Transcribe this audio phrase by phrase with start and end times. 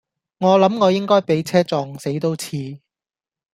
[0.39, 2.79] 我諗我應該俾車撞死都似